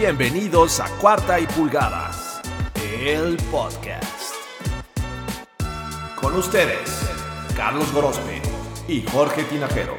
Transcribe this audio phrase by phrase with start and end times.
[0.00, 2.40] bienvenidos a Cuarta y Pulgadas,
[3.00, 4.32] el podcast.
[6.14, 7.10] Con ustedes,
[7.56, 8.40] Carlos Gorospe
[8.86, 9.96] y Jorge Tinajero.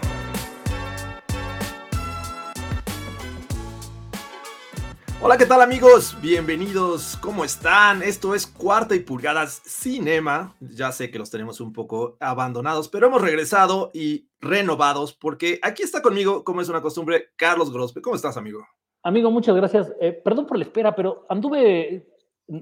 [5.19, 6.15] Hola, ¿qué tal amigos?
[6.21, 8.01] Bienvenidos, ¿cómo están?
[8.01, 10.55] Esto es Cuarta y Pulgadas Cinema.
[10.61, 15.83] Ya sé que los tenemos un poco abandonados, pero hemos regresado y renovados porque aquí
[15.83, 18.01] está conmigo, como es una costumbre, Carlos Grospe.
[18.01, 18.65] ¿Cómo estás, amigo?
[19.01, 19.93] Amigo, muchas gracias.
[20.01, 22.05] Eh, perdón por la espera, pero anduve,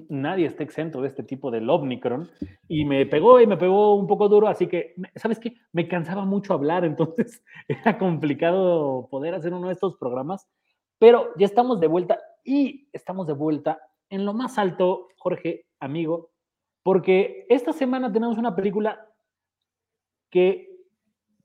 [0.08, 2.30] nadie está exento de este tipo del Omicron
[2.68, 5.54] y me pegó y me pegó un poco duro, así que, ¿sabes qué?
[5.72, 10.48] Me cansaba mucho hablar, entonces era complicado poder hacer uno de estos programas,
[10.98, 16.30] pero ya estamos de vuelta y estamos de vuelta en lo más alto, Jorge, amigo,
[16.84, 19.06] porque esta semana tenemos una película
[20.30, 20.68] que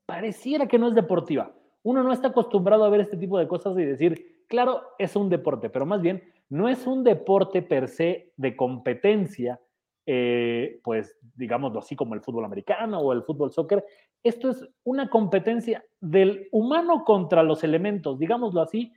[0.06, 1.52] pareciera que no es deportiva.
[1.82, 5.28] Uno no está acostumbrado a ver este tipo de cosas y decir, claro, es un
[5.28, 9.60] deporte, pero más bien no es un deporte per se de competencia,
[10.06, 13.84] eh, pues digámoslo así como el fútbol americano o el fútbol soccer.
[14.22, 18.92] Esto es una competencia del humano contra los elementos, digámoslo así,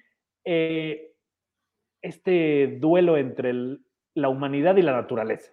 [0.46, 1.16] eh,
[2.04, 3.52] este duelo entre
[4.14, 5.52] la humanidad y la naturaleza.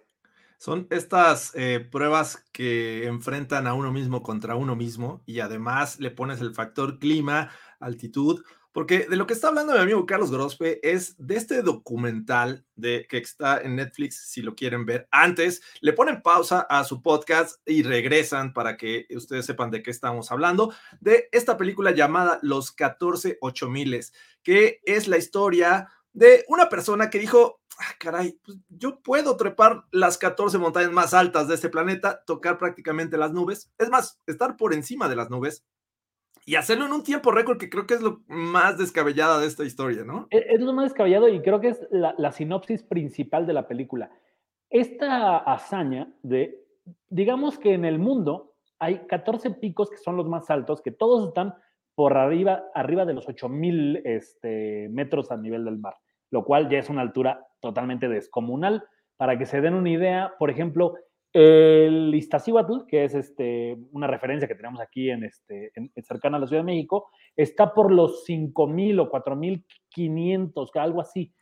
[0.59, 6.11] Son estas eh, pruebas que enfrentan a uno mismo contra uno mismo y además le
[6.11, 8.43] pones el factor clima, altitud,
[8.75, 13.07] porque de lo que está hablando mi amigo Carlos Grospe es de este documental de,
[13.07, 15.07] que está en Netflix, si lo quieren ver.
[15.11, 19.91] Antes, le ponen pausa a su podcast y regresan para que ustedes sepan de qué
[19.91, 24.07] estamos hablando, de esta película llamada Los 14 8000,
[24.43, 29.85] que es la historia de una persona que dijo, ah, caray, pues yo puedo trepar
[29.91, 34.57] las 14 montañas más altas de este planeta, tocar prácticamente las nubes, es más, estar
[34.57, 35.63] por encima de las nubes
[36.45, 39.63] y hacerlo en un tiempo récord que creo que es lo más descabellada de esta
[39.63, 40.27] historia, ¿no?
[40.29, 44.11] E-, es lo más descabellado y creo que es la, sinopsis principal de la película.
[44.69, 46.63] Esta hazaña de,
[47.09, 51.27] digamos que en el mundo hay 14 picos que son los más altos, que todos
[51.27, 51.55] están
[51.95, 55.95] por arriba, arriba de los 8000 este, metros a nivel del mar
[56.35, 58.83] lo cual ya es una altura totalmente descomunal.
[59.17, 60.95] Para que se den una idea, por ejemplo,
[61.37, 66.39] el Iztaccíhuatl, que es este, una referencia que tenemos aquí en este, en, cercana a
[66.39, 71.33] la Ciudad de México, está por los 5.000 o 4.500, algo así.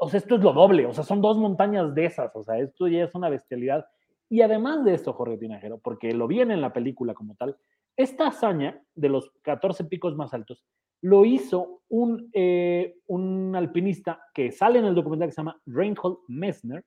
[0.00, 2.58] O sea, esto es lo doble, o sea, son dos montañas de esas, o sea,
[2.58, 3.84] esto ya es una bestialidad.
[4.28, 7.56] Y además de esto, Jorge Tinajero, porque lo viene en la película como tal,
[7.96, 10.64] esta hazaña de los 14 picos más altos
[11.02, 16.18] lo hizo un, eh, un alpinista que sale en el documental que se llama Reinhold
[16.28, 16.84] Messner.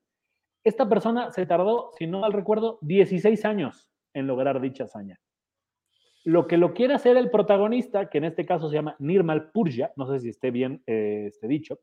[0.66, 5.22] Esta persona se tardó, si no mal recuerdo, 16 años en lograr dicha hazaña.
[6.24, 9.92] Lo que lo quiere hacer el protagonista, que en este caso se llama Nirmal Purja,
[9.96, 11.80] no sé si esté bien eh, este dicho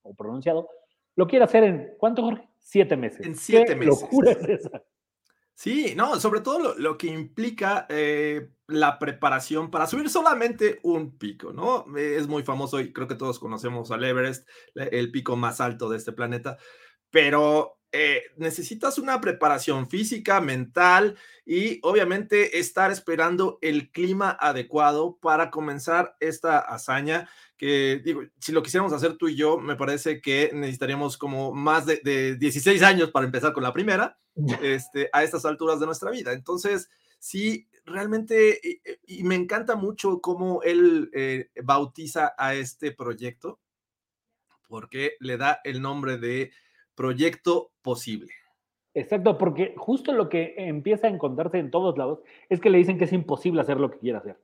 [0.00, 0.70] o pronunciado,
[1.16, 2.48] lo quiere hacer en, ¿cuánto, Jorge?
[2.58, 3.26] Siete meses.
[3.26, 4.00] En siete meses.
[4.00, 4.82] locura es esa?
[5.52, 11.52] Sí, no, sobre todo lo, que implica eh, la preparación para subir solamente un pico,
[11.52, 11.84] ¿no?
[11.96, 15.96] Es muy famoso y creo que todos conocemos al Everest, el pico más alto de
[15.98, 16.56] este planeta,
[17.10, 21.16] pero eh, necesitas una preparación física, mental
[21.46, 28.62] y obviamente estar esperando el clima adecuado para comenzar esta hazaña que digo, si lo
[28.62, 33.10] quisiéramos hacer tú y yo, me parece que necesitaríamos como más de, de 16 años
[33.10, 34.16] para empezar con la primera,
[34.62, 36.32] este, a estas alturas de nuestra vida.
[36.32, 36.88] Entonces,
[37.18, 38.60] sí, realmente,
[39.06, 43.58] y, me encanta mucho cómo él eh, bautiza a este proyecto,
[44.68, 46.52] porque le da el nombre de
[46.98, 48.32] proyecto posible.
[48.92, 52.98] Exacto, porque justo lo que empieza a encontrarse en todos lados es que le dicen
[52.98, 54.36] que es imposible hacer lo que quiere hacer.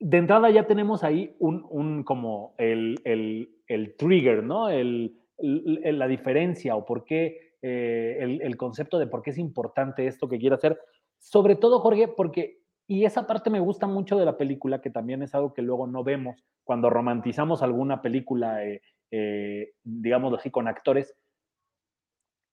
[0.00, 4.68] De entrada ya tenemos ahí un, un como el, el, el, trigger, ¿no?
[4.68, 10.28] El, la diferencia o por qué, eh, el, concepto de por qué es importante esto
[10.28, 10.80] que quiere hacer.
[11.20, 12.58] Sobre todo, Jorge, porque,
[12.88, 15.86] y esa parte me gusta mucho de la película, que también es algo que luego
[15.86, 18.82] no vemos cuando romantizamos alguna película, eh,
[19.12, 21.14] eh, digamos así, con actores,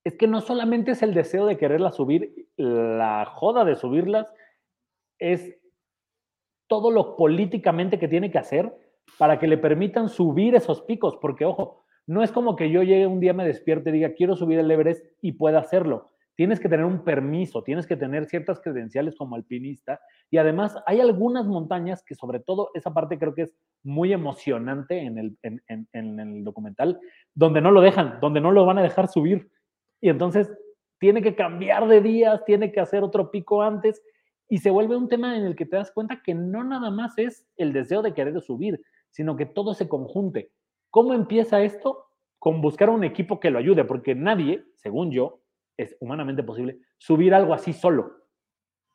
[0.06, 4.32] es que no solamente es el deseo de quererla subir, la joda de subirlas
[5.20, 5.58] es
[6.68, 8.72] todo lo políticamente que tiene que hacer
[9.18, 13.08] para que le permitan subir esos picos, porque ojo, no es como que yo llegue
[13.08, 16.12] un día, me despierte y diga, quiero subir el Everest y pueda hacerlo.
[16.36, 21.00] Tienes que tener un permiso, tienes que tener ciertas credenciales como alpinista y además hay
[21.00, 26.20] algunas montañas que sobre todo esa parte creo que es muy emocionante en el, en
[26.20, 27.00] el documental,
[27.34, 29.50] donde no lo dejan, donde no lo van a dejar subir
[30.06, 30.56] y entonces
[31.00, 34.04] tiene que cambiar de días, tiene que hacer otro pico antes
[34.48, 37.18] y se vuelve un tema en el que te das cuenta que no nada más
[37.18, 38.80] es el deseo de querer subir,
[39.10, 40.52] sino que todo se conjunte.
[40.92, 42.06] ¿Cómo empieza esto?
[42.38, 45.40] Con buscar un equipo que lo ayude, porque nadie, según yo,
[45.76, 48.28] es humanamente posible subir algo así solo.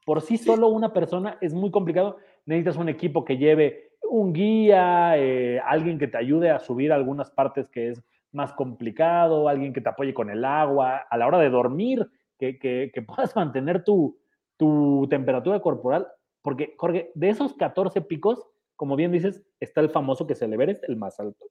[0.07, 2.19] Por sí solo una persona es muy complicado.
[2.47, 7.33] Necesitas un equipo que lleve un guía, eh, alguien que te ayude a subir algunas
[7.33, 8.01] partes que es
[8.33, 12.59] más complicado, alguien que te apoye con el agua, a la hora de dormir, que,
[12.59, 14.19] que, puedas mantener tu,
[14.57, 16.07] tu temperatura corporal.
[16.43, 18.47] Porque, Jorge, de esos 14 picos,
[18.77, 21.47] como bien dices, está el famoso que el Everest, el más alto.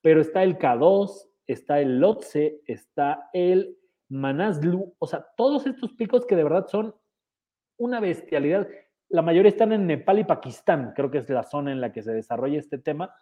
[0.00, 3.76] Pero está el K2, está el Lhotse, está el
[4.08, 6.94] Manaslu, o sea, todos estos picos que de verdad son
[7.78, 8.68] una bestialidad.
[9.08, 12.02] La mayoría están en Nepal y Pakistán, creo que es la zona en la que
[12.02, 13.14] se desarrolla este tema.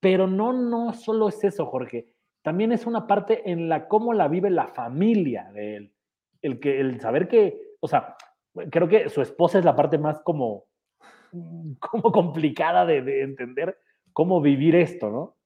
[0.00, 2.14] Pero no, no solo es eso, Jorge.
[2.42, 5.94] También es una parte en la cómo la vive la familia de él.
[6.42, 8.16] El, que, el saber que, o sea,
[8.70, 10.64] creo que su esposa es la parte más como,
[11.78, 13.78] como complicada de, de entender
[14.12, 15.36] cómo vivir esto, ¿no?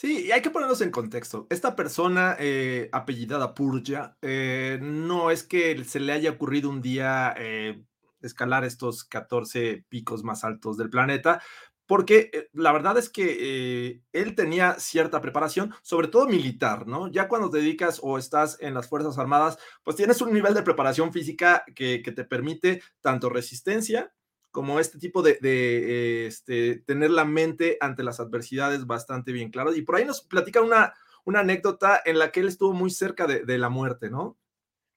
[0.00, 1.46] Sí, y hay que ponernos en contexto.
[1.50, 7.34] Esta persona eh, apellidada Purja, eh, no es que se le haya ocurrido un día
[7.36, 7.84] eh,
[8.22, 11.42] escalar estos 14 picos más altos del planeta,
[11.90, 17.08] porque la verdad es que él tenía cierta preparación, sobre todo militar, ¿no?
[17.08, 20.62] Ya cuando te dedicas o estás en las Fuerzas Armadas, pues tienes un nivel de
[20.62, 24.12] preparación física que, que te permite tanto resistencia
[24.52, 29.74] como este tipo de, este, tener la mente ante las adversidades bastante bien claro.
[29.74, 30.94] Y por ahí nos platica una,
[31.24, 34.38] una anécdota en la que él estuvo muy cerca de, la muerte, ¿no?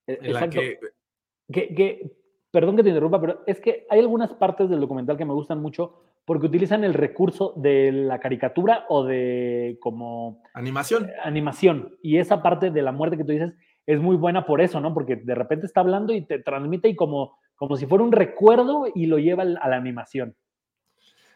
[0.05, 0.59] E, exacto.
[1.51, 2.11] que...
[2.51, 5.59] perdón que te interrumpa, pero es que hay algunas partes del documental que me gustan
[5.59, 10.41] mucho porque utilizan el recurso de la caricatura o de como...
[10.53, 11.09] Animación.
[11.09, 11.95] Eh, animación.
[12.01, 13.53] Y esa parte de la muerte que tú dices
[13.85, 14.93] es muy buena por eso, ¿no?
[14.93, 17.33] Porque de repente está hablando y te transmite y como
[17.63, 20.35] como si fuera un recuerdo y lo lleva a la animación.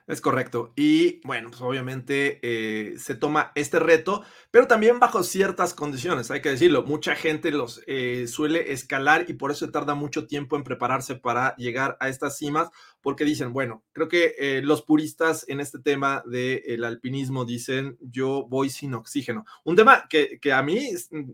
[0.07, 0.71] Es correcto.
[0.77, 6.41] Y bueno, pues obviamente eh, se toma este reto, pero también bajo ciertas condiciones, hay
[6.41, 6.83] que decirlo.
[6.83, 11.57] Mucha gente los eh, suele escalar y por eso tarda mucho tiempo en prepararse para
[11.57, 12.69] llegar a estas cimas,
[13.01, 18.47] porque dicen, bueno, creo que eh, los puristas en este tema del alpinismo dicen, yo
[18.47, 19.43] voy sin oxígeno.
[19.65, 20.89] Un tema que, que a mí,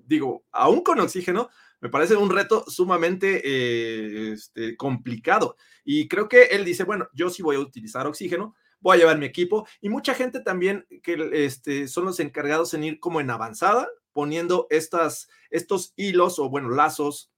[0.07, 1.49] digo, aún con oxígeno,
[1.79, 5.57] me parece un reto sumamente este, complicado.
[5.83, 9.17] Y creo que él dice, bueno, yo sí voy a utilizar oxígeno, voy a llevar
[9.17, 13.31] mi equipo y mucha gente también que este, son los encargados en ir como en
[13.31, 17.31] avanzada, poniendo estas, estos hilos o bueno, lazos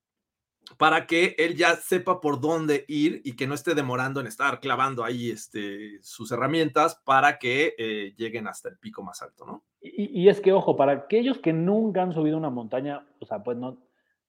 [0.77, 4.59] para que él ya sepa por dónde ir y que no esté demorando en estar
[4.59, 9.63] clavando ahí este, sus herramientas para que eh, lleguen hasta el pico más alto, ¿no?
[9.79, 13.55] Y, es que, ojo, para aquellos que nunca han subido una montaña, o sea, pues
[13.55, 13.77] no,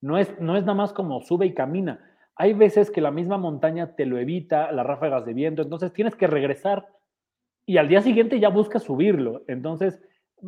[0.02, 2.14] no es, no es nada más como sube y camina.
[2.34, 6.14] Hay veces que la misma montaña te lo evita, las ráfagas de viento, entonces tienes
[6.14, 6.86] que regresar
[7.66, 9.42] y al día siguiente ya buscas subirlo.
[9.48, 10.00] Entonces,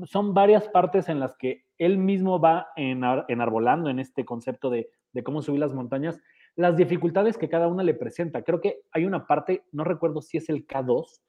[0.04, 5.22] son varias partes en las que él mismo va enarbolando en este concepto de, de
[5.24, 6.20] cómo subir las montañas,
[6.54, 8.42] las dificultades que cada una le presenta.
[8.42, 11.20] Creo que hay una parte, no recuerdo si es el K2,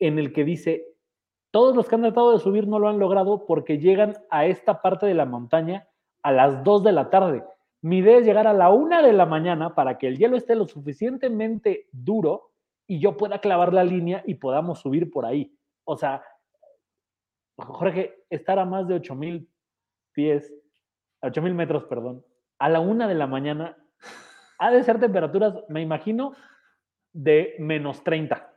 [0.00, 0.84] en el que dice,
[1.50, 4.82] todos los que han tratado de subir no lo han logrado porque llegan a esta
[4.82, 5.86] parte de la montaña
[6.22, 7.44] a las 2 de la tarde.
[7.82, 10.54] Mi idea es llegar a la 1 de la mañana para que el hielo esté
[10.54, 12.51] lo suficientemente duro
[12.86, 15.56] y yo pueda clavar la línea y podamos subir por ahí.
[15.84, 16.22] O sea,
[17.56, 19.48] Jorge, estar a más de 8000
[20.12, 20.52] pies,
[21.22, 22.24] 8000 metros, perdón,
[22.58, 23.76] a la 1 de la mañana,
[24.58, 26.34] ha de ser temperaturas, me imagino,
[27.12, 28.51] de menos 30.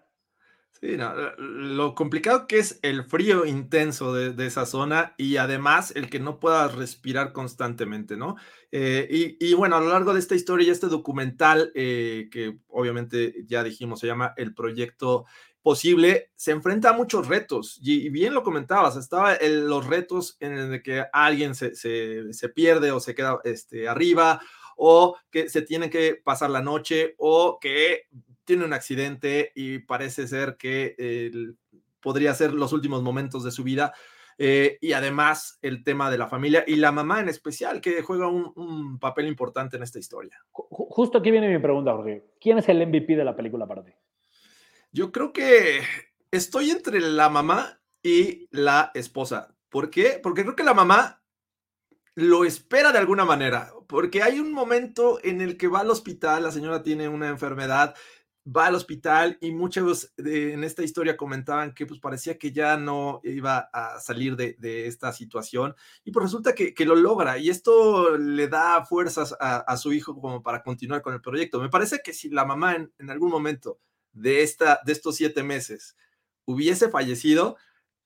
[0.82, 0.98] Sí,
[1.38, 6.38] lo complicado que es el frío intenso de, esa zona y además el que no
[6.38, 8.36] puedas respirar constantemente, ¿no?
[8.74, 13.46] Eh, y, bueno, a lo largo de esta historia y este documental, eh, que obviamente
[13.48, 15.26] ya dijimos, se llama El Proyecto
[15.62, 20.84] Posible, se enfrenta a muchos retos y, bien lo comentabas, estaba los retos en el
[20.84, 24.42] que alguien se, se, pierde o se queda este, arriba
[24.76, 28.10] o que se tiene que pasar la noche o que
[28.46, 30.96] tiene un accidente y parece ser que
[32.00, 33.94] podría ser los últimos momentos de su vida.
[34.38, 38.28] Eh, y además el tema de la familia y la mamá en especial, que juega
[38.28, 40.44] un, papel importante en esta historia.
[40.52, 42.26] Justo aquí viene mi pregunta, Jorge.
[42.40, 43.94] ¿Quién es el MVP de la película para ti?
[44.92, 45.82] Yo creo que
[46.32, 49.56] estoy entre la mamá y la esposa.
[49.70, 50.20] ¿Por qué?
[50.22, 51.22] Porque creo que la mamá
[52.16, 56.44] lo espera de alguna manera, porque hay un momento en el que va al hospital,
[56.44, 57.94] la señora tiene una enfermedad
[58.46, 63.20] va al hospital y muchos en esta historia comentaban que pues parecía que ya no
[63.24, 64.56] iba a salir de,
[64.88, 69.94] esta situación y pues resulta que, lo logra y esto le da fuerzas a, su
[69.94, 71.60] hijo como para continuar con el proyecto.
[71.60, 73.80] Me parece que si la mamá en, algún momento
[74.12, 75.98] de, esta, de estos siete meses
[76.46, 77.58] hubiese fallecido,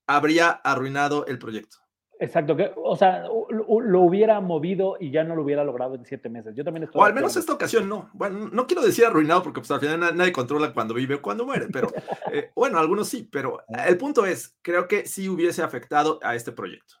[0.06, 1.76] habría arruinado el proyecto.
[2.22, 6.28] Exacto, que, o sea, lo, hubiera movido y ya no lo hubiera logrado en siete
[6.28, 6.54] meses.
[6.54, 7.00] Yo también estoy.
[7.00, 8.10] O al menos esta ocasión no.
[8.12, 11.46] Bueno, no quiero decir arruinado porque pues, al final nadie controla cuando vive o cuando
[11.46, 11.88] muere, pero
[12.30, 16.52] eh, bueno, algunos sí, pero el punto es, creo que sí hubiese afectado a este
[16.52, 16.96] proyecto.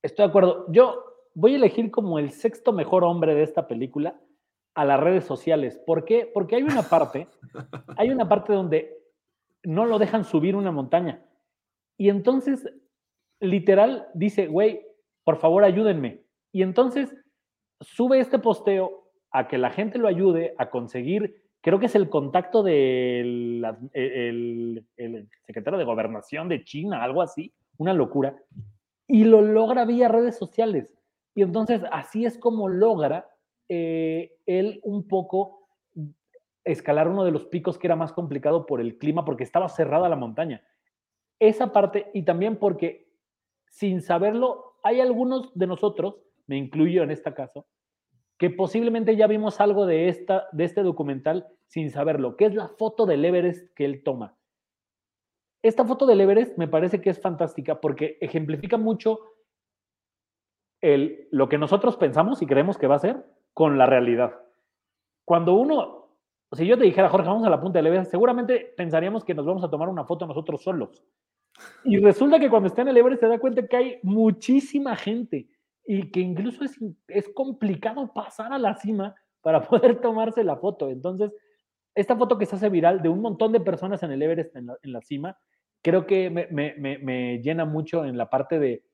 [0.00, 0.64] Estoy de acuerdo.
[0.70, 1.04] Yo
[1.34, 4.18] voy a elegir como el sexto mejor hombre de esta película
[4.74, 5.78] a las redes sociales.
[5.84, 6.30] ¿Por qué?
[6.32, 7.28] Porque hay una parte,
[7.98, 8.96] hay una parte donde
[9.62, 11.22] no lo dejan subir una montaña.
[11.98, 12.66] Y entonces
[13.40, 14.86] literal dice, güey,
[15.24, 16.22] por favor ayúdenme.
[16.52, 17.14] Y entonces
[17.80, 22.08] sube este posteo a que la gente lo ayude a conseguir, creo que es el
[22.08, 24.86] contacto del el,
[25.44, 28.36] secretario de gobernación de China, algo así, una locura,
[29.06, 30.88] y lo logra vía redes sociales.
[31.34, 33.28] Y entonces así es como logra
[33.68, 35.68] eh, él un poco
[36.64, 40.08] escalar uno de los picos que era más complicado por el clima, porque estaba cerrada
[40.08, 40.62] la montaña.
[41.38, 43.05] Esa parte, y también porque
[43.68, 47.66] sin saberlo, hay algunos de nosotros, me incluyo en este caso,
[48.38, 52.68] que posiblemente ya vimos algo de, esta, de este documental sin saberlo, que es la
[52.68, 54.36] foto del Everest que él toma.
[55.62, 59.20] Esta foto del Everest me parece que es fantástica porque ejemplifica mucho
[60.80, 64.38] el, lo que nosotros pensamos y creemos que va a ser con la realidad.
[65.24, 66.10] Cuando uno,
[66.52, 69.46] si yo te dijera, Jorge, vamos a la punta del Everest, seguramente pensaríamos que nos
[69.46, 71.02] vamos a tomar una foto nosotros solos.
[71.84, 75.48] Y resulta que cuando está en el Everest se da cuenta que hay muchísima gente
[75.86, 80.90] y que incluso es, es complicado pasar a la cima para poder tomarse la foto.
[80.90, 81.32] Entonces,
[81.94, 84.66] esta foto que se hace viral de un montón de personas en el Everest en
[84.66, 85.38] la, en la cima,
[85.82, 88.84] creo que me, me, me, llena mucho en la parte de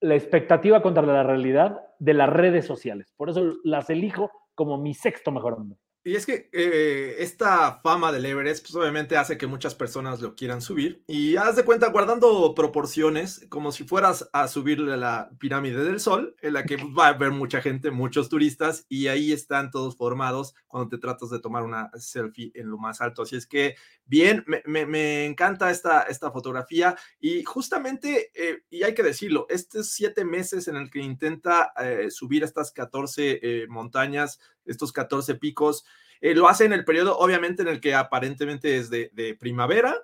[0.00, 3.12] la expectativa contra la realidad de las redes sociales.
[3.16, 5.78] Por eso las elijo como mi sexto mejor hombre.
[6.04, 10.34] Y es que eh, esta fama del Everest, pues obviamente hace que muchas personas lo
[10.34, 11.04] quieran subir.
[11.06, 16.34] Y haz de cuenta, guardando proporciones, como si fueras a subir la pirámide del Sol,
[16.42, 20.56] en la que va a haber mucha gente, muchos turistas, y ahí están todos formados
[20.66, 23.22] cuando te tratas de tomar una selfie en lo más alto.
[23.22, 26.96] Así es que, bien, me, encanta esta, esta fotografía.
[27.20, 32.10] Y justamente, eh, y hay que decirlo, estos siete meses en el que intenta eh,
[32.10, 35.84] subir estas 14 montañas, estos 14 picos.
[36.20, 39.94] Eh, lo hace en el periodo, obviamente, en el que aparentemente es de, primavera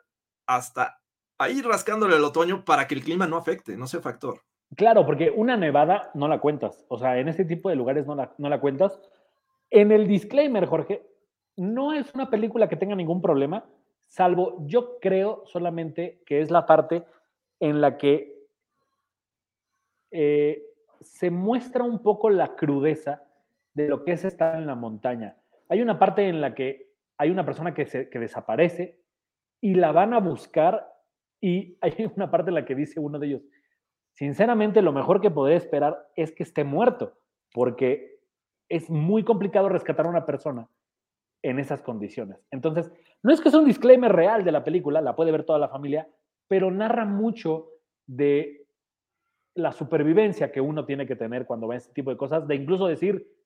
[0.47, 1.01] hasta
[1.39, 4.41] ahí rascándole el otoño para que el clima no afecte, no sea factor.
[4.77, 6.85] Claro, porque una nevada no la cuentas.
[6.89, 9.01] O sea, en ese tipo de lugares no la, no la cuentas.
[9.71, 11.07] En el disclaimer, Jorge,
[11.57, 13.65] no es una película que tenga ningún problema,
[14.07, 17.05] salvo yo creo solamente que es la parte
[17.61, 18.39] en la que
[20.11, 20.63] eh,
[21.01, 23.23] se muestra un poco la crudeza
[23.79, 25.37] de lo que es estar en la montaña.
[25.69, 29.01] Hay una parte en la que hay una persona que, se, que desaparece
[29.61, 30.87] y la van a buscar
[31.41, 33.43] y hay una parte en la que dice uno de ellos,
[34.15, 37.19] sinceramente lo mejor que podría esperar es que esté muerto,
[37.53, 38.19] porque
[38.69, 40.69] es muy complicado rescatar a una persona
[41.43, 42.45] en esas condiciones.
[42.51, 42.91] Entonces,
[43.23, 45.69] no es que sea un disclaimer real de la película, la puede ver toda la
[45.69, 46.09] familia,
[46.49, 47.69] pero narra mucho
[48.07, 48.67] de
[49.55, 52.87] la supervivencia que uno tiene que tener cuando ve este tipo de cosas, de incluso
[52.87, 53.38] decir,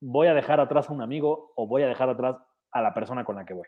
[0.00, 2.36] voy a dejar atrás a un amigo o voy a dejar atrás
[2.70, 3.66] a la persona con la que voy.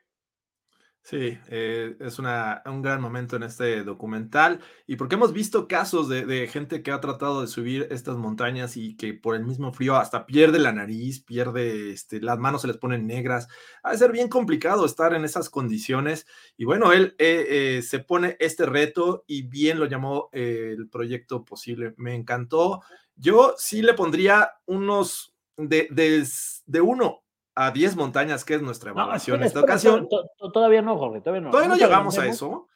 [1.08, 6.08] Sí, eh, es una, un gran momento en este documental y porque hemos visto casos
[6.08, 9.94] de, gente que ha tratado de subir estas montañas y que por el mismo frío
[9.94, 13.46] hasta pierde la nariz, pierde, este, las manos se les ponen negras.
[13.84, 18.00] Ha de ser bien complicado estar en esas condiciones y bueno, él eh, eh, se
[18.00, 21.94] pone este reto y bien lo llamó el proyecto posible.
[21.98, 22.82] Me encantó.
[23.14, 25.88] Yo sí le pondría unos de,
[26.66, 27.22] de, uno
[27.54, 30.08] a 10 montañas, que es nuestra evaluación en esta ocasión.
[30.52, 31.50] Todavía no, Jorge, todavía no.
[31.50, 32.68] Todavía no, llegamos a eso.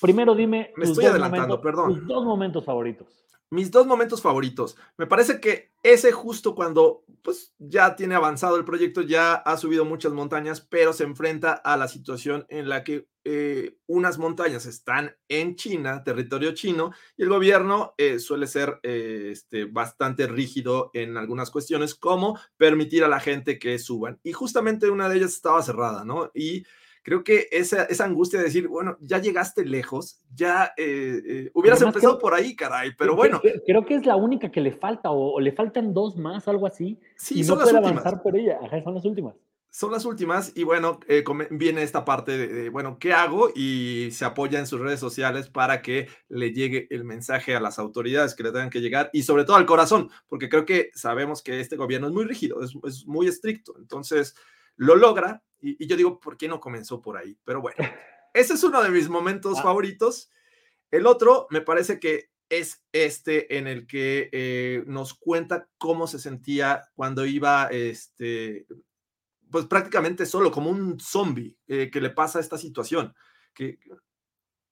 [0.00, 0.72] Primero dime.
[0.76, 1.94] Me estoy adelantando, perdón.
[1.94, 3.20] Tus dos momentos favoritos
[3.50, 4.76] mis dos momentos favoritos.
[4.96, 9.84] Me parece que ese justo cuando pues ya tiene avanzado el proyecto, ya ha subido
[9.84, 15.14] muchas montañas, pero se enfrenta a la situación en la que eh, unas montañas están
[15.28, 21.18] en China, territorio chino, y el gobierno eh, suele ser eh, este, bastante rígido en
[21.18, 24.18] algunas cuestiones, como permitir a la gente que suban.
[24.22, 26.30] Y justamente una de ellas estaba cerrada, ¿no?
[26.34, 26.64] Y
[27.02, 31.82] creo que esa, esa angustia de decir, bueno, ya llegaste lejos, ya eh, eh, hubieras
[31.82, 33.40] empezado por ahí, caray, pero bueno.
[33.66, 36.98] Creo, que es la única que le falta, o, le faltan dos más, algo así.
[37.16, 37.92] Sí, son las últimas.
[37.92, 38.58] avanzar por ella.
[38.62, 39.34] Ajá, son las últimas.
[39.72, 43.50] Son las últimas y bueno, eh, viene esta parte de, bueno, ¿qué hago?
[43.54, 47.78] Y se apoya en sus redes sociales para que le llegue el mensaje a las
[47.78, 51.40] autoridades que le tengan que llegar y sobre todo al corazón, porque creo que sabemos
[51.40, 53.76] que este gobierno es muy rígido, es, es muy estricto.
[53.78, 54.34] Entonces,
[54.74, 57.38] lo logra y, yo digo, ¿por qué no comenzó por ahí?
[57.44, 57.76] Pero bueno,
[58.34, 59.62] ese es uno de mis momentos ah.
[59.62, 60.30] favoritos.
[60.90, 66.18] El otro me parece que es este en el que eh, nos cuenta cómo se
[66.18, 68.66] sentía cuando iba, este,
[69.50, 73.14] pues prácticamente solo, como un zombie eh, que le pasa esta situación,
[73.54, 73.78] que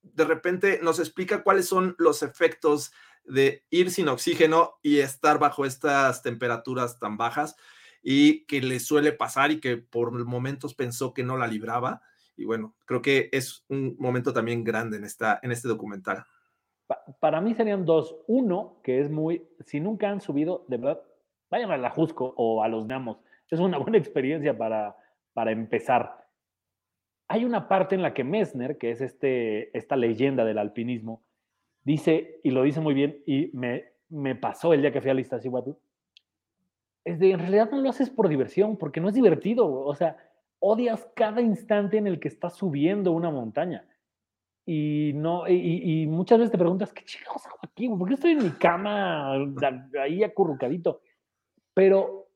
[0.03, 2.91] de repente nos explica cuáles son los efectos
[3.25, 7.55] de ir sin oxígeno y estar bajo estas temperaturas tan bajas
[8.03, 12.03] y que le suele pasar y que por momentos pensó que no la libraba.
[12.37, 16.25] Y bueno, creo que es un momento también grande en, esta, en este documental.
[17.21, 18.17] Para mí serían dos.
[18.27, 21.03] Uno, que es muy, si nunca han subido, de verdad,
[21.51, 23.19] vayan a la Jusco o a los Namos.
[23.51, 24.97] Es una buena experiencia para,
[25.33, 26.27] para empezar.
[27.29, 31.23] Hay una parte en la que Messner, que es este, esta leyenda del alpinismo,
[31.83, 35.15] dice, y lo dice muy bien, y me, me pasó el día que fui a
[35.15, 35.73] Iztaccíhuatl,
[37.09, 40.17] es de, en realidad no lo haces por diversión, porque no es divertido, o sea,
[40.59, 43.89] odias cada instante en el que estás subiendo una montaña.
[44.67, 47.89] Y, no, y, muchas veces te preguntas, ¿qué chingados hago aquí?
[47.89, 49.33] ¿Por qué estoy en mi cama
[50.03, 51.01] ahí acurrucadito?
[51.73, 52.29] Pero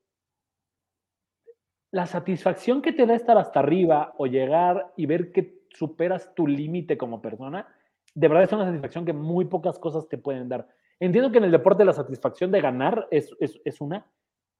[1.91, 6.47] la satisfacción que te da estar hasta arriba o llegar y ver que superas tu
[6.47, 7.67] límite como persona,
[8.15, 10.67] de verdad es una satisfacción que muy pocas cosas te pueden dar.
[10.99, 14.07] Entiendo que en el deporte la satisfacción de ganar es, es, es una,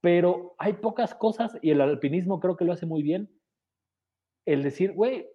[0.04, 3.30] pero hay pocas cosas y el alpinismo creo que lo hace muy bien.
[4.44, 5.26] El decir, güey,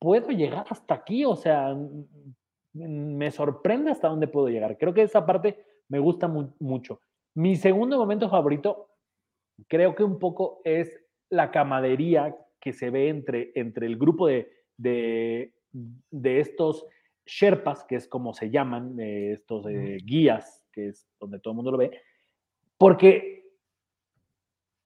[0.00, 1.76] puedo llegar hasta aquí, o sea,
[2.72, 4.76] me sorprende hasta dónde puedo llegar.
[4.76, 7.00] Creo que esa parte me gusta mucho.
[7.36, 8.88] Mi segundo momento favorito,
[9.68, 10.92] creo que un poco es
[11.30, 15.54] la camadería que se ve entre, entre el grupo de, de,
[16.10, 16.84] de estos
[17.24, 21.70] Sherpas, que es como se llaman, estos eh, guías, que es donde todo el mundo
[21.70, 21.92] lo ve,
[22.78, 23.37] porque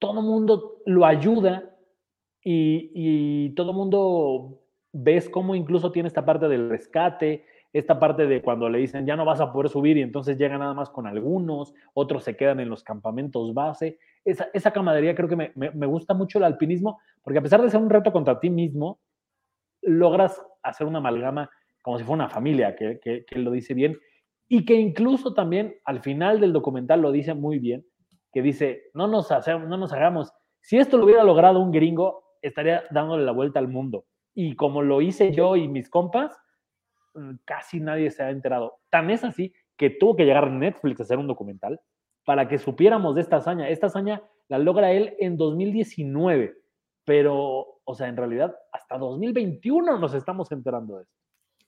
[0.03, 1.63] todo mundo lo ayuda
[2.43, 4.59] y, todo mundo
[4.91, 9.15] ves cómo incluso tiene esta parte del rescate, esta parte de cuando le dicen ya
[9.15, 12.59] no vas a poder subir y entonces llega nada más con algunos, otros se quedan
[12.59, 13.97] en los campamentos base.
[14.25, 17.79] Esa, esa camadería creo que me, gusta mucho el alpinismo, porque a pesar de ser
[17.79, 18.99] un reto contra ti mismo,
[19.81, 21.49] logras hacer una amalgama
[21.81, 23.97] como si fuera una familia, que, lo dice bien,
[24.49, 27.85] y que incluso también al final del documental lo dice muy bien,
[28.33, 32.23] que dice, no nos, hacemos, no nos hagamos, si esto lo hubiera logrado un gringo,
[32.41, 34.05] estaría dándole la vuelta al mundo.
[34.33, 36.35] Y como lo hice yo y mis compas,
[37.13, 38.79] mm, casi nadie se ha enterado.
[38.89, 41.79] Tan es así que tuvo que llegar Netflix a hacer un documental
[42.25, 43.69] para que supiéramos de esta hazaña.
[43.69, 46.55] Esta hazaña la logra él en 2019,
[47.05, 51.22] pero, o sea, en realidad hasta 2021 nos estamos enterando de esto.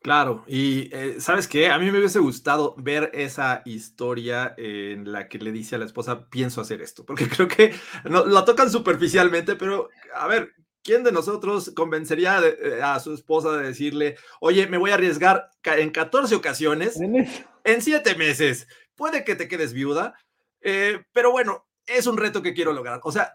[0.05, 5.27] Claro, y eh, sabes qué, a mí me hubiese gustado ver esa historia en la
[5.27, 7.73] que le dice a la esposa, pienso hacer esto, porque creo que
[8.07, 10.51] no, la tocan superficialmente, pero a ver,
[10.83, 15.49] ¿quién de nosotros convencería de, a su esposa de decirle, oye, me voy a arriesgar
[15.63, 20.13] en 14 ocasiones, en 7 meses, puede que te quedes viuda,
[20.61, 22.99] eh, pero bueno, es un reto que quiero lograr.
[23.01, 23.33] O sea,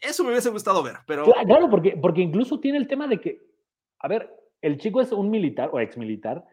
[0.00, 1.24] eso me hubiese gustado ver, pero...
[1.24, 3.40] Claro, porque, porque incluso tiene el tema de que,
[3.98, 4.30] a ver,
[4.62, 6.44] el chico es un militar o ex militar,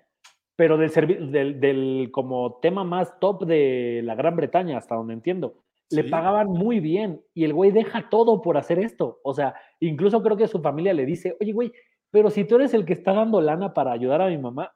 [0.56, 5.64] pero del, del, del, como tema más top de la Gran Bretaña, hasta donde entiendo.
[5.92, 9.20] Le pagaban muy bien y el güey deja todo por hacer esto.
[9.24, 11.72] O sea, incluso creo que su familia le dice, oye, güey,
[12.10, 14.74] pero si tú eres el que está dando lana para ayudar a mi mamá,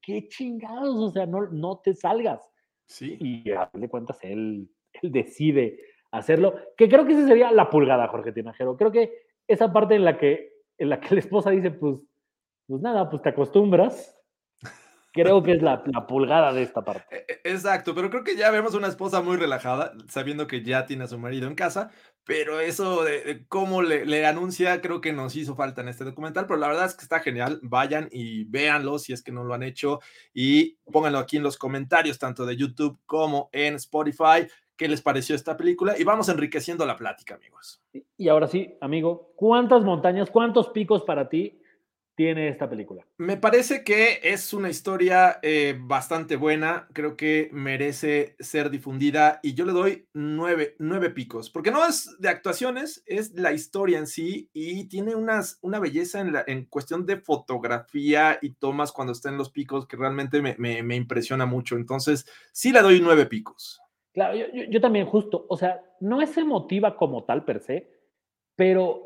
[0.00, 2.50] qué chingados, o sea, no, no te salgas.
[2.86, 3.16] Sí.
[3.20, 4.68] Y a fin de cuentas, él,
[5.02, 5.78] él decide
[6.10, 8.76] hacerlo, que creo que esa sería la pulgada, Jorge Tinajero.
[8.76, 9.12] Creo que
[9.46, 12.00] esa parte en la que, en la que la esposa dice, pues,
[12.68, 14.14] pues nada, pues te acostumbras.
[15.10, 17.02] Creo que es la, la, pulgada de esta parte.
[17.10, 20.84] E, e, exacto, pero creo que ya vemos una esposa muy relajada, sabiendo que ya
[20.84, 21.90] tiene a su marido en casa,
[22.24, 26.04] pero eso de, de cómo le, le, anuncia creo que nos hizo falta en este
[26.04, 29.44] documental, pero la verdad es que está genial, vayan y véanlo si es que no
[29.44, 30.00] lo han hecho
[30.34, 35.34] y pónganlo aquí en los comentarios, tanto de YouTube como en Spotify, qué les pareció
[35.34, 37.82] esta película y vamos enriqueciendo la plática, amigos.
[38.18, 41.58] Y ahora sí, amigo, ¿cuántas montañas, cuántos picos para ti
[42.18, 43.06] tiene esta película?
[43.16, 49.54] Me parece que es una historia eh, bastante buena, creo que merece ser difundida y
[49.54, 54.08] yo le doy nueve, nueve picos, porque no es de actuaciones, es la historia en
[54.08, 59.12] sí y tiene unas, una belleza en, la, en cuestión de fotografía y tomas cuando
[59.12, 63.00] está en los picos que realmente me, me, me impresiona mucho, entonces sí le doy
[63.00, 63.80] nueve picos.
[64.12, 67.88] Claro, yo, yo, yo también justo, o sea, no es emotiva como tal per se,
[68.56, 69.04] pero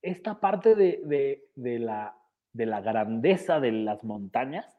[0.00, 2.16] esta parte de, de, de la
[2.54, 4.74] de la grandeza de las montañas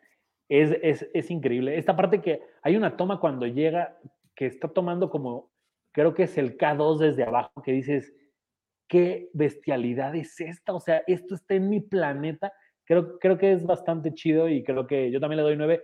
[0.50, 1.78] es, es, es, increíble.
[1.78, 3.98] Esta parte que hay una toma cuando llega
[4.36, 5.52] que está tomando como,
[5.92, 8.14] creo que es el K2 desde abajo, que dices,
[8.88, 12.54] qué bestialidad es esta, o sea, esto está en mi planeta.
[12.86, 15.84] Creo, creo que es bastante chido y creo que yo también le doy nueve.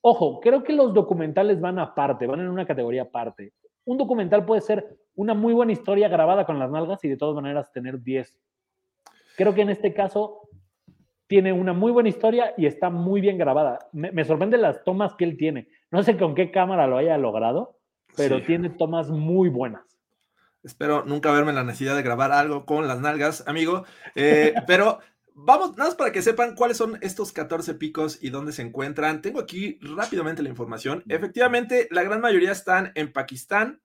[0.00, 3.52] Ojo, creo que los documentales van aparte, van en una categoría aparte.
[3.84, 7.34] Un documental puede ser una muy buena historia grabada con las nalgas y de todas
[7.34, 8.40] maneras tener 10.
[9.36, 10.48] Creo que en este caso
[11.30, 13.78] tiene una muy buena historia y está muy bien grabada.
[13.92, 15.68] Me, me sorprende las tomas que él tiene.
[15.92, 17.78] No sé con qué cámara lo haya logrado,
[18.16, 18.46] pero Sí.
[18.46, 19.82] tiene tomas muy buenas.
[20.64, 23.84] Espero nunca verme en la necesidad de grabar algo con las nalgas, amigo.
[24.16, 24.98] Eh, pero
[25.32, 29.22] vamos, nada más para que sepan cuáles son estos 14 picos y dónde se encuentran.
[29.22, 31.04] Tengo aquí rápidamente la información.
[31.08, 33.80] Efectivamente, la gran mayoría están en Pakistán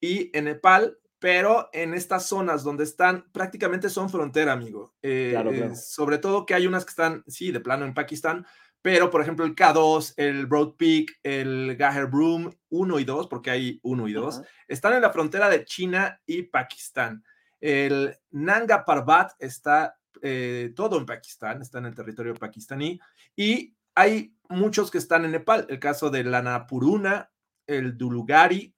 [0.00, 4.94] y en Nepal, pero en estas zonas donde están prácticamente son frontera, amigo.
[5.02, 5.74] Eh, Claro, eh, claro.
[5.74, 8.46] sobre todo que hay unas que están, sí, de plano en Pakistán,
[8.82, 13.50] pero por ejemplo el K2, el Broad Peak, el Gaher Broom 1 y 2, porque
[13.50, 14.48] hay 1 y 2, Ajá.
[14.68, 17.24] están en la frontera de China y Pakistán.
[17.60, 23.00] El Nanga Parbat está eh, todo en Pakistán, está en el territorio pakistaní,
[23.34, 25.66] y hay muchos que están en Nepal.
[25.68, 27.32] El caso de la Napuruna,
[27.66, 28.74] el Dulugari,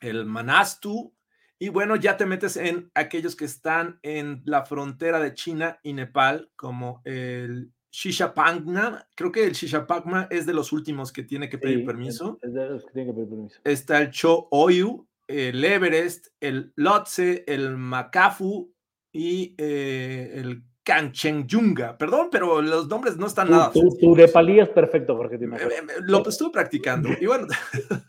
[0.00, 1.14] el Manastu,
[1.62, 5.92] y bueno, ya te metes en aquellos que están en la frontera de China y
[5.92, 9.06] Nepal, como el Shishapangma.
[9.14, 12.52] Creo que el Shishapangma es de los últimos que tiene que pedir Sí, permiso Es,
[12.52, 13.60] de los que tienen que pedir permiso.
[13.62, 18.74] está el Cho Oyu, el Everest, el Lhotse, el Makafu
[19.12, 21.96] y eh, el Kanchenjunga.
[21.96, 23.70] Perdón, pero los nombres no están nada.
[23.72, 24.16] Tu, tu sencillos.
[24.16, 25.70] nepalí es perfecto, Jorge Eh, Tinajero.
[25.70, 27.08] eh, eh, Lo estuve practicando.
[27.20, 27.46] Y bueno,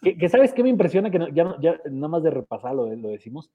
[0.01, 2.93] que, que sabes qué me impresiona que no- ya, no- ya nada más de repasarlo
[2.95, 3.51] lo decimos.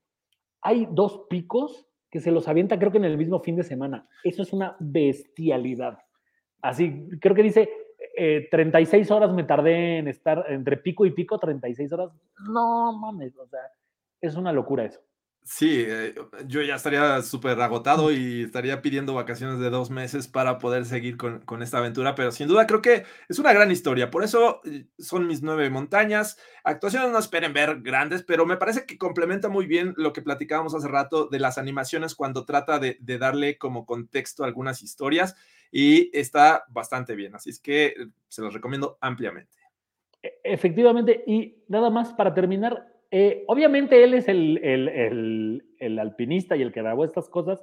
[0.61, 4.07] Hay dos picos que se los avienta creo que en el mismo fin de semana.
[4.23, 5.99] Eso es una bestialidad.
[6.61, 7.69] Así, creo que dice
[8.17, 12.09] eh, 36 horas me tardé en estar entre pico y pico, 36 horas.
[12.49, 13.59] No mames, o sea,
[14.21, 14.99] es una locura eso.
[15.49, 16.13] Sí, eh,
[16.45, 21.17] yo ya estaría súper agotado y estaría pidiendo vacaciones de dos meses para poder seguir
[21.17, 24.11] con, con esta aventura, pero sin duda creo que es una gran historia.
[24.11, 26.37] Por eso eh, son mis nueve montañas.
[26.63, 30.75] Actuaciones no esperen ver grandes, pero me parece que complementa muy bien lo que platicábamos
[30.75, 35.35] hace rato de las animaciones cuando trata de, de darle como contexto a algunas historias
[35.71, 37.33] y está bastante bien.
[37.33, 37.93] Así es que eh,
[38.27, 39.57] se los recomiendo ampliamente.
[40.21, 45.63] E- Efectivamente, y nada más para terminar, eh, obviamente él es el,
[45.99, 47.61] alpinista y el que grabó estas cosas.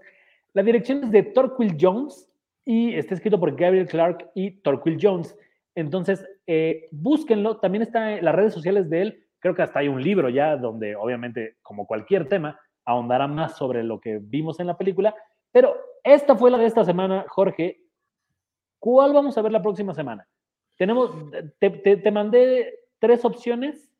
[0.52, 2.28] La dirección es de Torquil Jones
[2.64, 5.37] y está escrito por Gabriel Clark y Torquil Jones.
[5.74, 7.59] Entonces, eh, búsquenlo.
[7.59, 9.24] También está en las redes sociales de él.
[9.38, 13.85] Creo que hasta hay un libro ya donde, obviamente, como cualquier tema, ahondará más sobre
[13.85, 15.14] lo que vimos en la película.
[15.52, 17.80] Pero esta fue la de esta semana, Jorge.
[18.78, 20.26] ¿Cuál vamos a ver la próxima semana?
[20.76, 21.11] Tenemos,
[21.59, 23.90] te, te- te mandé tres opciones,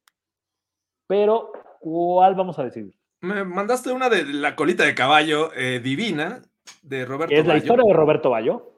[1.07, 2.95] pero ¿cuál vamos a decidir?
[3.21, 6.43] Me mandaste una de la colita de caballo eh, divina
[6.83, 8.73] de Roberto Es la historia de Roberto Bayo.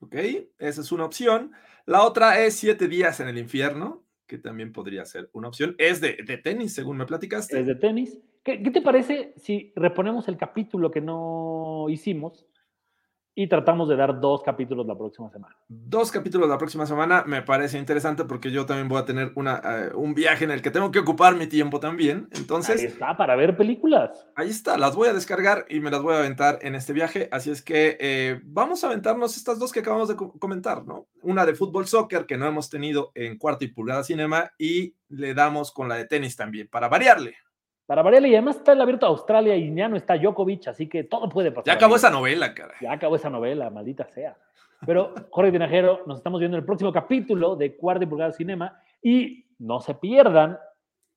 [0.00, 0.14] Ok,
[0.58, 1.52] esa es una opción.
[1.86, 5.74] La otra es Siete días en el infierno, que también podría ser una opción.
[5.78, 7.60] Es de, de tenis, según me platicaste.
[7.60, 8.18] es de tenis.
[8.42, 12.46] ¿Qué, qué te parece si reponemos el capítulo que no hicimos
[13.36, 15.56] y tratamos de dar dos capítulos la próxima semana?
[15.68, 19.60] Dos capítulos la próxima semana me parece interesante porque yo también voy a tener una,
[19.64, 22.28] eh, un viaje en el que tengo que ocupar mi tiempo también.
[22.32, 24.26] Ahí Entonces, está, para ver películas.
[24.36, 27.28] ahí está, las voy a descargar y me las voy a aventar en este viaje.
[27.32, 31.08] Así es que eh, vamos a aventarnos estas dos que acabamos de co- comentar, ¿no?
[31.22, 35.34] Una de fútbol soccer que no hemos tenido en cuarto y pulgada cinema y le
[35.34, 37.34] damos con la de tenis también, para variarle.
[37.86, 40.88] Para variarle, y además está el abierto a Australia y ya no está Djokovic, así
[40.88, 41.66] que todo puede pasar.
[41.66, 42.74] Ya acabó esa novela, cara.
[42.80, 44.36] Ya acabó esa novela, maldita sea.
[44.86, 48.80] Pero, Jorge Tinajero, nos estamos viendo en el próximo capítulo de Cuarta y Pulgada Cinema
[49.02, 50.58] y no se pierdan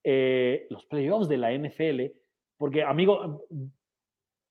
[0.04, 2.02] eh, los playoffs de la NFL,
[2.56, 3.46] porque, amigo,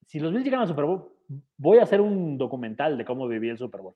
[0.06, 1.12] si los Bills llegan al Super Bowl,
[1.58, 3.96] voy a hacer un documental de cómo viví el Super Bowl.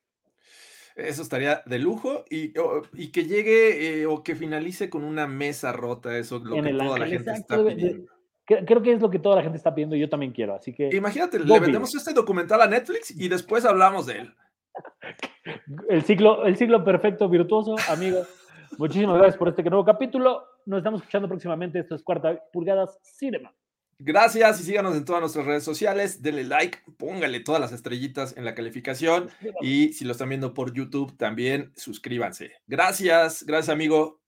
[0.96, 5.26] Eso estaría de lujo y, o- y que llegue eh, o que finalice con una
[5.26, 8.12] mesa rota, eso es lo En que toda la gente exacto, está pidiendo.
[8.46, 10.54] Cre- Creo que es lo que toda la gente está pidiendo y yo también quiero,
[10.54, 14.34] así que Imagínate, le vendemos este documental a Netflix y después hablamos de él.
[15.88, 18.18] el ciclo, el ciclo perfecto, virtuoso, amigo.
[18.78, 20.44] Muchísimas gracias por este nuevo capítulo.
[20.66, 21.78] Nos estamos escuchando próximamente.
[21.78, 23.52] Esto es Cuarta Pulgadas Cinema.
[24.04, 26.22] Gracias y síganos en todas nuestras redes sociales.
[26.22, 30.72] Denle like, póngale todas las estrellitas en la calificación y si lo están viendo por
[30.72, 32.52] YouTube también suscríbanse.
[32.66, 34.20] Gracias, gracias amigo.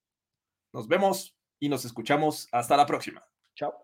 [0.73, 2.49] Nos vemos y nos escuchamos.
[2.53, 3.25] Hasta la próxima.
[3.57, 3.75] Chao.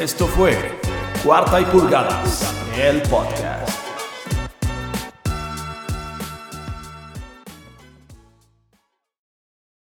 [0.00, 0.56] Esto fue
[1.22, 3.57] Cuarta y Pulgadas, el podcast.